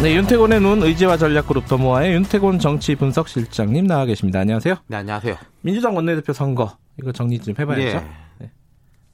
[0.00, 4.38] 네, 윤태곤의 눈 의지와 전략그룹 더모아의 윤태곤 정치 분석 실장님 나와 계십니다.
[4.38, 4.76] 안녕하세요.
[4.86, 5.34] 네, 안녕하세요.
[5.62, 7.96] 민주당 원내대표 선거 이거 정리 좀 해봐야죠.
[7.96, 8.04] 예.
[8.38, 8.52] 네.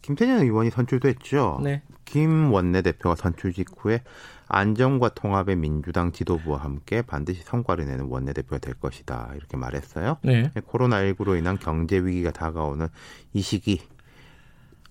[0.02, 1.60] 김태년 의원이 선출됐죠.
[1.64, 1.80] 네.
[2.04, 4.02] 김 원내대표가 선출 직후에
[4.46, 9.32] 안정과 통합의 민주당 지도부와 함께 반드시 성과를 내는 원내대표가 될 것이다.
[9.36, 10.18] 이렇게 말했어요.
[10.22, 10.50] 네.
[10.54, 12.88] 코로나19로 인한 경제 위기가 다가오는
[13.32, 13.80] 이 시기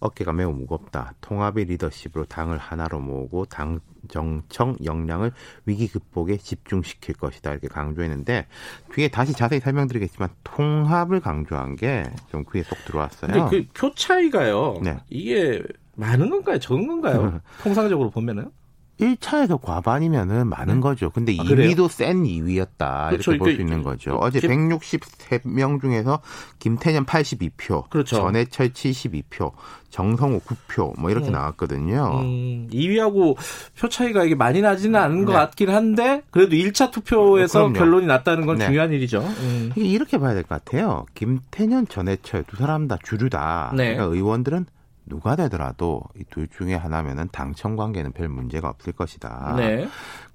[0.03, 1.13] 어깨가 매우 무겁다.
[1.21, 5.31] 통합의 리더십으로 당을 하나로 모으고 당 정청 역량을
[5.65, 7.51] 위기 극복에 집중시킬 것이다.
[7.51, 8.47] 이렇게 강조했는데
[8.93, 13.31] 뒤에 다시 자세히 설명드리겠지만 통합을 강조한 게 좀 귀에 쏙 들어왔어요.
[13.31, 14.79] 근데 그 표 차이가요.
[14.83, 14.97] 네.
[15.09, 15.61] 이게
[15.95, 16.59] 많은 건가요?
[16.59, 17.39] 적은 건가요?
[17.63, 18.49] 통상적으로 보면은.
[18.99, 20.79] 1차에서 과반이면은 많은 네.
[20.81, 21.09] 거죠.
[21.09, 21.71] 근데 아, 그래요?
[21.71, 23.09] 2위도 센 2위였다.
[23.09, 23.31] 그렇죠.
[23.31, 24.11] 이렇게 볼 수 있는 거죠.
[24.11, 26.21] 그 어제 집- 163명 중에서
[26.59, 28.15] 김태년 82표, 그렇죠.
[28.17, 29.51] 전해철 72표,
[29.89, 31.33] 정성호 9표 뭐 이렇게 음.
[31.33, 32.19] 나왔거든요.
[32.21, 33.35] 음, 2위하고
[33.79, 35.37] 표 차이가 이게 많이 나지는 않은 것 네.
[35.39, 37.73] 같긴 한데 그래도 1차 투표에서 그럼요.
[37.73, 38.65] 결론이 났다는 건 네.
[38.67, 39.19] 중요한 일이죠.
[39.21, 39.71] 음.
[39.75, 41.05] 이게 이렇게 봐야 될 것 같아요.
[41.15, 43.73] 김태년, 전해철 두 사람 다 주류다.
[43.75, 43.95] 네.
[43.95, 44.65] 그러니까 의원들은
[45.05, 49.55] 누가 되더라도 이 둘 중에 하나면은 당청 관계는 별 문제가 없을 것이다.
[49.57, 49.87] 네.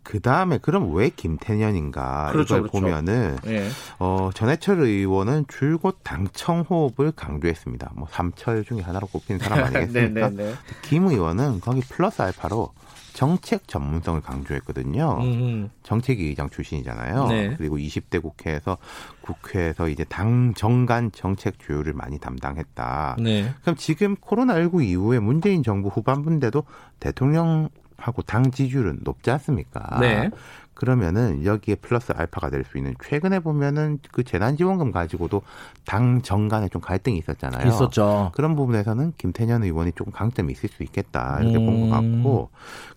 [0.08, 2.80] 그 다음에 그럼 왜 김태년인가 그렇죠, 이걸 그렇죠.
[2.80, 3.68] 보면은 네.
[3.98, 7.92] 어, 전해철 의원은 줄곧 당청 호흡을 강조했습니다.
[7.94, 10.30] 뭐 삼철 중에 하나로 꼽힌 사람 아니겠습니까?
[10.32, 10.54] 네, 네, 네.
[10.80, 12.72] 김 의원은 거기 플러스 알파로
[13.12, 15.18] 정책 전문성을 강조했거든요.
[15.20, 17.26] 음, 정책위 의장 출신이잖아요.
[17.26, 17.54] 네.
[17.58, 18.78] 그리고 20대 국회에서
[19.20, 23.16] 국회에서 이제 당 정간 정책 주요를 많이 담당했다.
[23.20, 23.52] 네.
[23.60, 26.64] 그럼 지금 코로나19 이후에 문재인 정부 후반부인데도
[26.98, 27.68] 대통령
[27.98, 29.98] 하고 당 지지율은 높지 않습니까?
[30.00, 30.30] 네.
[30.74, 35.42] 그러면은 여기에 플러스 알파가 될 수 있는 최근에 보면은 그 재난지원금 가지고도
[35.84, 37.66] 당 정간에 좀 갈등이 있었잖아요.
[37.66, 38.30] 있었죠.
[38.34, 42.22] 그런 부분에서는 김태년 의원이 조금 강점이 있을 수 있겠다 이렇게 본것 음.
[42.22, 42.50] 같고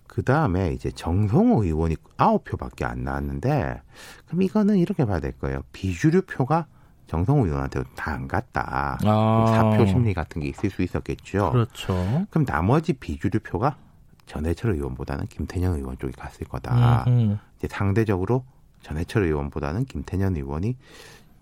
[0.06, 3.80] 그 다음에 이제 정성호 의원이 아홉 표밖에 안 나왔는데
[4.26, 5.62] 그럼 이거는 이렇게 봐야 될 거예요.
[5.72, 6.66] 비주류 표가
[7.08, 8.96] 정성호 의원한테 다안 갔다.
[9.04, 9.44] 아.
[9.56, 11.50] 사표 심리 같은 게 있을 수 있었겠죠.
[11.50, 12.26] 그렇죠.
[12.30, 13.76] 그럼 나머지 비주류 표가
[14.32, 17.04] 전해철 의원보다는 김태년 의원 쪽에 갔을 거다.
[17.06, 18.44] 음, 이제 상대적으로
[18.80, 20.78] 전해철 의원보다는 김태년 의원이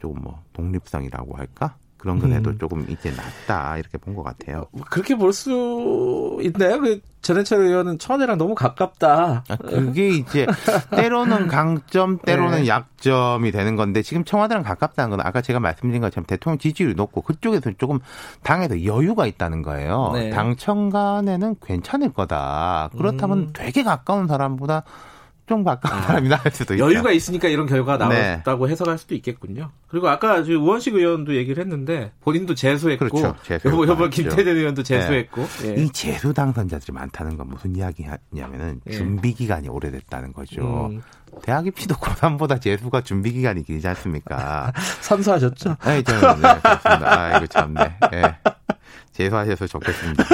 [0.01, 2.59] 조금 뭐 독립성이라고 할까 그런 것에도 음.
[2.59, 4.67] 조금 이제 낫다 이렇게 본 것 같아요.
[4.75, 4.81] 음.
[4.91, 6.81] 그렇게 볼 수 있나요?
[6.81, 9.45] 그 전해철 의원은 청와대랑 너무 가깝다.
[9.47, 10.47] 아, 그게 이제
[10.91, 12.69] 때로는 강점, 때로는 네.
[12.69, 17.71] 약점이 되는 건데 지금 청와대랑 가깝다는 건 아까 제가 말씀드린 것처럼 대통령 지지율이 높고 그쪽에서
[17.79, 17.99] 조금
[18.43, 20.13] 당에서 여유가 있다는 거예요.
[20.15, 20.31] 네.
[20.31, 22.89] 당청 간에는 괜찮을 거다.
[22.97, 23.51] 그렇다면 음.
[23.53, 24.85] 되게 가까운 사람보다
[25.51, 26.85] 좀 가까운 사람이 나을 수도 있다.
[26.85, 28.23] 여유가 있으니까 이런 결과가 네.
[28.23, 29.73] 나왔다고 해석할 수도 있겠군요.
[29.89, 33.35] 그리고 아까 저 우원식 의원도 얘기를 했는데 본인도 재수했고 그렇죠.
[33.89, 34.09] 여보.
[34.09, 35.75] 김태년 의원도 재수했고 예.
[35.75, 38.93] 이 재수 당선자들이 많다는 건 무슨 이야기냐면은 예.
[38.93, 40.91] 준비 기간이 오래됐다는 거죠.
[40.93, 41.03] 음,
[41.43, 44.73] 대학 입시도 고3보다 재수가 준비 기간이 길지 않습니까?
[45.03, 45.79] 선수하셨죠?
[45.81, 47.21] 아이, 저는, 네, 그렇습니다.
[47.21, 47.97] 아이고, 참네.
[48.13, 48.23] 예.
[49.13, 50.25] 재수하셔서 좋겠습니다.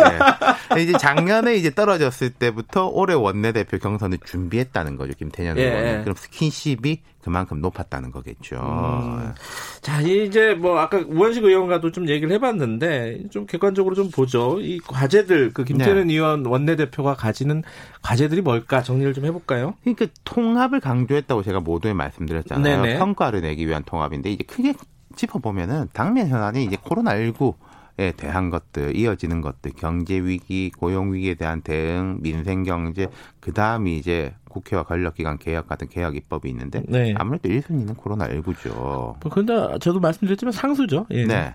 [0.76, 0.82] 예.
[0.82, 5.98] 이제 작년에 이제 떨어졌을 때부터 올해 원내대표 경선을 준비했다는 거죠, 김태년 예, 의원은.
[5.98, 6.02] 예.
[6.02, 8.56] 그럼 스킨십이 그만큼 높았다는 거겠죠.
[8.56, 9.32] 음.
[9.80, 14.60] 자, 이제 뭐 아까 우원식 의원과도 좀 얘기를 해봤는데 좀 객관적으로 좀 보죠.
[14.60, 16.14] 이 과제들 그 김태년 네.
[16.14, 17.64] 의원 원내대표가 가지는
[18.02, 19.74] 과제들이 뭘까 정리를 좀 해볼까요?
[19.82, 22.82] 그러니까 통합을 강조했다고 제가 모두에 말씀드렸잖아요.
[22.82, 22.98] 네네.
[22.98, 24.74] 성과를 내기 위한 통합인데 이제 크게
[25.16, 27.54] 짚어보면은 당면 현안이 이제 코로나19
[27.98, 33.08] 에 대한 것들, 이어지는 것들, 경제 위기, 고용 위기에 대한 대응, 민생 경제,
[33.40, 37.14] 그 다음이 이제 국회와 권력기관 개혁 같은 개혁 입법이 있는데 네.
[37.16, 38.74] 아무래도 1순위는 코로나 19죠.
[38.74, 41.06] 뭐 근데 저도 말씀드렸지만 상수죠.
[41.10, 41.24] 예.
[41.24, 41.54] 네.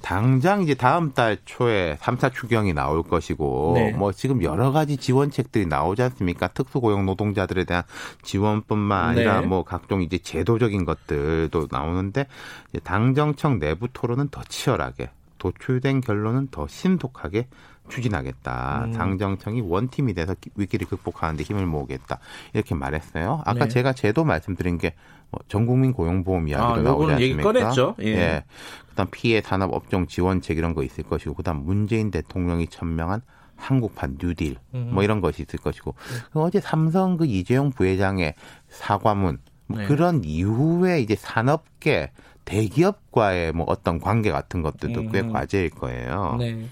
[0.00, 3.92] 당장 이제 다음 달 초에 3차 추경이 나올 것이고 네.
[3.92, 6.48] 뭐 지금 여러 가지 지원책들이 나오지 않습니까?
[6.48, 7.82] 특수고용 노동자들에 대한
[8.22, 9.46] 지원뿐만 아니라 네.
[9.46, 12.26] 뭐 각종 이제 제도적인 것들도 나오는데
[12.70, 15.10] 이제 당정청 내부 토론은 더 치열하게
[15.40, 17.48] 도출된 결론은 더 신속하게
[17.88, 18.84] 추진하겠다.
[18.84, 18.92] 음.
[18.92, 22.20] 당정청이 원팀이 돼서 기- 위기를 극복하는데 힘을 모으겠다.
[22.52, 23.42] 이렇게 말했어요.
[23.44, 23.68] 아까 네.
[23.68, 27.52] 제가 제도 말씀드린 게뭐 전국민 고용보험 이야기도 아, 나오지 요거는 얘기 않습니까?
[27.52, 27.96] 꺼냈죠.
[28.02, 28.44] 예.
[28.90, 33.22] 그다음 피해 산업 업종 지원책 이런 거 있을 것이고 그다음 문재인 대통령이 천명한
[33.56, 34.90] 한국판 뉴딜 음.
[34.92, 35.94] 뭐 이런 것이 있을 것이고
[36.34, 38.34] 어제 삼성 그 이재용 부회장의
[38.68, 39.38] 사과문
[39.70, 39.86] 뭐 네.
[39.86, 42.10] 그런 이후에 이제 산업계
[42.44, 45.32] 대기업과의 뭐 어떤 관계 같은 것들도 꽤 음.
[45.32, 46.36] 과제일 거예요.
[46.38, 46.66] 네.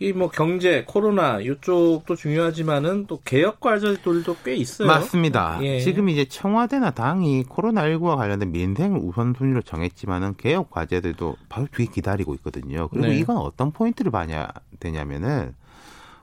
[0.00, 4.88] 이 뭐 경제, 코로나 이쪽도 중요하지만은 또 개혁 과제들도 꽤 있어요.
[4.88, 5.58] 맞습니다.
[5.62, 5.78] 예.
[5.80, 12.88] 지금 이제 청와대나 당이 코로나19와 관련된 민생을 우선순위로 정했지만은 개혁 과제들도 바로 뒤에 기다리고 있거든요.
[12.88, 13.16] 그리고 네.
[13.18, 14.48] 이건 어떤 포인트를 봐야
[14.80, 15.54] 되냐면은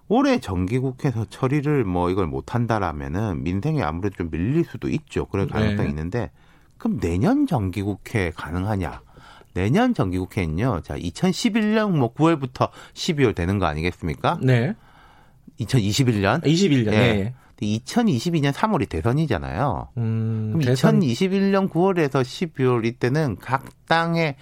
[0.09, 5.25] 올해 정기국회에서 처리를 뭐 이걸 못한다라면은 민생이 아무래도 좀 밀릴 수도 있죠.
[5.25, 5.89] 그럴 가능성이 네.
[5.89, 6.31] 있는데
[6.77, 9.01] 그럼 내년 정기국회 가능하냐?
[9.53, 10.81] 내년 정기국회는요.
[10.83, 14.37] 자, 2011년 뭐 9월부터 12월 되는 거 아니겠습니까?
[14.41, 14.75] 네.
[15.59, 16.93] 2021년 21년.
[16.93, 16.97] 예.
[16.97, 17.33] 네.
[17.59, 19.89] 2022년 3월이 대선이잖아요.
[19.97, 24.35] 음, 그럼 대선 2021년 9월에서 12월 이때는 각 당의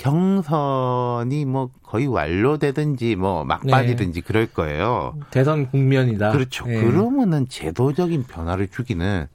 [0.00, 5.14] 경선이 뭐 거의 완료되든지 뭐 막바지든지 그럴 거예요.
[5.30, 6.30] 대선 국면이다.
[6.32, 6.64] 그렇죠.
[6.68, 6.80] 예.
[6.80, 9.26] 그러면은 제도적인 변화를 주기는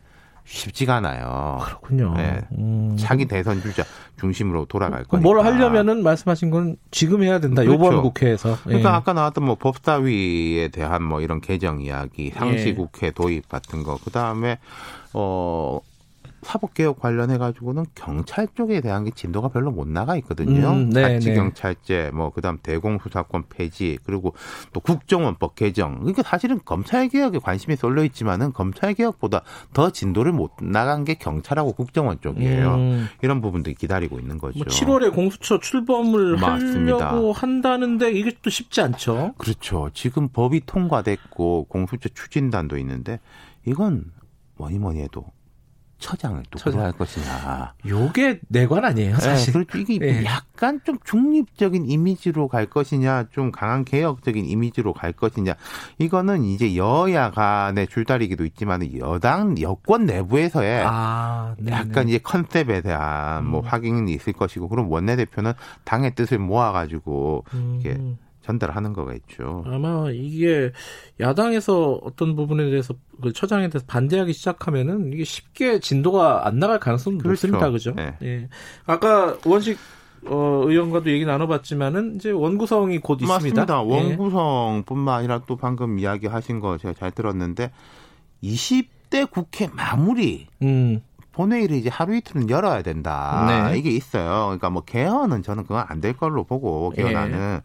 [0.46, 1.60] 쉽지가 않아요.
[1.64, 2.16] 그렇군요.
[2.18, 2.42] 네.
[2.58, 2.96] 음.
[2.98, 3.84] 차기 대선 주자
[4.20, 5.18] 중심으로 돌아갈 거니까.
[5.18, 7.62] 뭘 하려면은 말씀하신 건 지금 해야 된다.
[7.62, 7.84] 그렇죠.
[7.84, 8.58] 요번 국회에서.
[8.64, 8.94] 그러니까 예.
[8.94, 12.32] 아까 나왔던 뭐 법사위에 대한 뭐 이런 개정 이야기, 예.
[12.32, 14.58] 상시 국회 도입 같은 거, 그 다음에
[15.14, 15.80] 어
[16.46, 20.70] 사법개혁 관련해 가지고는 경찰 쪽에 대한 게 진도가 별로 못 나가 있거든요.
[20.70, 24.34] 음, 네, 자치경찰제, 뭐 그 다음 대공수사권 폐지, 그리고
[24.74, 26.00] 또 국정원법 개정.
[26.00, 29.42] 그러니까 사실은 검찰 개혁에 관심이 쏠려 있지만은 검찰 개혁보다
[29.74, 32.76] 더 진도를 못 나간 게 경찰하고 국정원 쪽이에요.
[32.76, 33.08] 음.
[33.22, 34.60] 이런 부분들이 기다리고 있는 거죠.
[34.60, 37.10] 뭐 7월에 공수처 출범을 맞습니다.
[37.10, 39.34] 하려고 한다는데 이게 또 쉽지 않죠.
[39.38, 39.90] 그렇죠.
[39.94, 43.20] 지금 법이 통과됐고 공수처 추진단도 있는데
[43.66, 44.12] 이건
[44.58, 45.26] 뭐니 뭐니 해도
[46.06, 46.82] 처장을 또 처장.
[46.82, 47.74] 할 것이냐.
[47.88, 49.54] 요게 내관 아니에요, 사실.
[49.54, 49.78] 네, 그렇죠.
[49.80, 50.24] 이게 예.
[50.24, 55.56] 약간 좀 중립적인 이미지로 갈 것이냐, 좀 강한 개혁적인 이미지로 갈 것이냐.
[55.98, 61.72] 이거는 이제 여야 간의 줄다리기도 있지만 여당 여권 내부에서의 아, 네.
[61.72, 63.66] 약간 이제 컨셉에 대한 뭐 음.
[63.66, 65.54] 확인이 있을 것이고, 그럼 원내대표는
[65.86, 67.78] 당의 뜻을 모아 가지고 음.
[67.80, 68.00] 이게
[68.46, 69.64] 전달하는 거가 있죠.
[69.66, 70.72] 아마 이게
[71.20, 77.18] 야당에서 어떤 부분에 대해서 그 처장에 대해서 반대하기 시작하면은 이게 쉽게 진도가 안 나갈 가능성이
[77.18, 77.48] 그렇죠.
[77.48, 77.72] 높습니다.
[77.72, 77.94] 그죠?
[77.96, 78.16] 네.
[78.22, 78.50] 예.
[78.86, 79.80] 아까 원식
[80.28, 83.34] 어, 의원과도 얘기 나눠봤지만은 이제 원구성이 곧 있습니다.
[83.34, 83.84] 맞습니다.
[83.84, 84.16] 예.
[84.18, 87.72] 원구성뿐만 아니라 또 방금 이야기하신 거 제가 잘 들었는데
[88.44, 91.02] 20대 국회 마무리 음.
[91.36, 93.70] 본회의를 이제 하루 이틀은 열어야 된다.
[93.70, 93.78] 네.
[93.78, 94.46] 이게 있어요.
[94.46, 97.04] 그러니까 뭐 개헌은 저는 그건 안 될 걸로 보고 예.
[97.04, 97.60] 개헌안은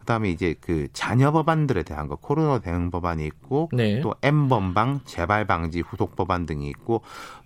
[0.00, 4.00] 그다음에 이제 그 자녀 법안들에 대한 거 코로나 대응 법안이 있고 네.
[4.00, 7.02] 또 M번방 재발 방지 후속 법안 등이 있고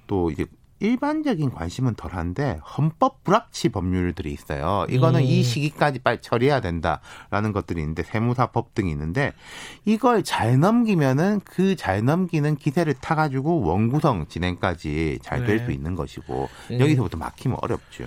[0.07, 0.45] 또 이제
[0.81, 4.87] 일반적인 관심은 덜한데 헌법 불합치 법률들이 있어요.
[4.89, 5.25] 이거는 음.
[5.25, 9.33] 이 시기까지 빨리 처리해야 된다라는 것들이 있는데 세무사법 등이 있는데
[9.85, 15.65] 이걸 잘 넘기면은 그 잘 넘기는 기세를 타가지고 원구성 진행까지 잘될 네.
[15.65, 16.81] 수 있는 것이고 네.
[16.81, 18.05] 여기서부터 막히면 어렵죠.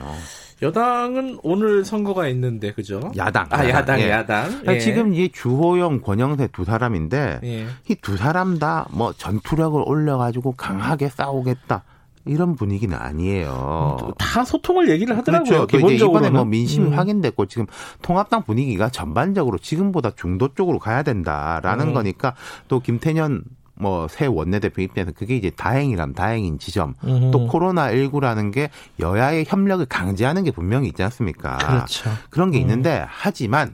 [0.62, 3.12] 여당은 오늘 선거가 있는데 그죠?
[3.18, 3.48] 야당.
[3.50, 4.10] 아 야당 예.
[4.10, 4.46] 야당.
[4.66, 4.80] 아니, 예.
[4.80, 7.68] 지금 이 주호영, 권영세 두 사람인데 예.
[7.90, 11.84] 이두 사람 다 뭐 전투력을 올려가지고 강하게 싸우겠다
[12.26, 14.14] 이런 분위기는 아니에요.
[14.18, 15.50] 다 소통을 얘기를 하더라고요.
[15.50, 15.68] 그렇죠.
[15.68, 16.94] 또 이제 기본적으로 이번에 뭐 민심이 음.
[16.98, 17.66] 확인됐고 지금
[18.02, 21.94] 통합당 분위기가 전반적으로 지금보다 중도 쪽으로 가야 된다라는 음.
[21.94, 22.36] 거니까
[22.68, 23.44] 또 김태년
[23.76, 26.94] 뭐새 원내대표 입장에서 그게 이제 다행이란 다행인 지점.
[27.04, 27.32] 음.
[27.32, 28.70] 또 코로나 19라는 게
[29.00, 31.58] 여야의 협력을 강제하는 게 분명히 있지 않습니까?
[31.58, 32.10] 그렇죠.
[32.30, 32.62] 그런 게 음.
[32.62, 33.74] 있는데 하지만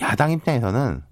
[0.00, 1.02] 야당 입장에서는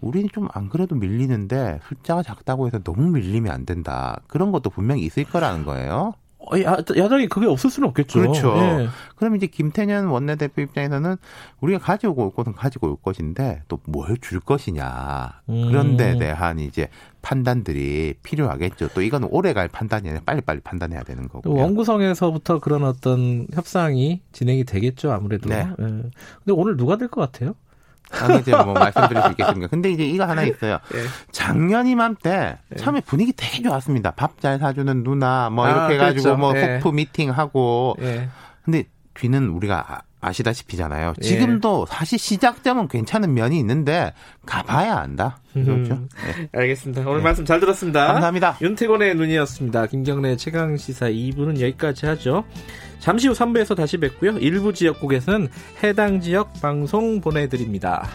[0.00, 4.18] 우리는 좀 안 그래도 밀리는데 숫자가 작다고 해서 너무 밀리면 안 된다.
[4.26, 6.14] 그런 것도 분명히 있을 거라는 거예요.
[6.50, 8.18] 어, 야, 야당이 그게 없을 수는 없겠죠.
[8.20, 8.54] 그렇죠.
[8.56, 8.88] 예.
[9.16, 11.16] 그럼 이제 김태년 원내대표 입장에서는
[11.60, 15.68] 우리가 가지고 올 것은 가지고 올 것인데 또 뭘 줄 것이냐 음.
[15.68, 16.88] 그런 데 대한 이제
[17.22, 18.88] 판단들이 필요하겠죠.
[18.94, 21.62] 또 이건 오래 갈 판단이 아니라 빨리빨리 판단해야 되는 또 거고요.
[21.62, 25.48] 원구성에서부터 그런 어떤 협상이 진행이 되겠죠, 아무래도.
[25.48, 25.60] 네.
[25.78, 25.84] 예.
[25.84, 26.10] 근데
[26.50, 27.54] 오늘 누가 될 것 같아요?
[28.20, 29.66] 아니 이제 뭐 말씀드릴 수 있겠습니까?
[29.68, 30.78] 근데 이제 이거 하나 있어요.
[30.94, 30.98] 예.
[31.32, 32.76] 작년 이맘때 네.
[32.76, 34.12] 처음에 분위기 되게 좋았습니다.
[34.12, 36.36] 밥 잘 사주는 누나 뭐 아, 이렇게 해가지고 그렇죠.
[36.38, 36.76] 뭐 예.
[36.78, 38.28] 호프 미팅하고 예.
[38.64, 41.14] 근데 뒤는 우리가 아- 아시다시피잖아요.
[41.20, 41.22] 예.
[41.26, 44.14] 지금도 사실 시작점은 괜찮은 면이 있는데
[44.46, 45.40] 가봐야 안다.
[45.52, 45.94] 그렇죠.
[45.94, 46.08] 음.
[46.24, 46.48] 네.
[46.58, 47.02] 알겠습니다.
[47.08, 48.06] 오늘 말씀 잘 들었습니다.
[48.06, 48.56] 감사합니다.
[48.62, 49.86] 윤태곤의 눈이었습니다.
[49.88, 52.44] 김경래 최강 시사 2부는 여기까지 하죠.
[53.00, 54.38] 잠시 후 3부에서 다시 뵙고요.
[54.38, 55.48] 일부 지역국에서는
[55.82, 58.08] 해당 지역 방송 보내드립니다.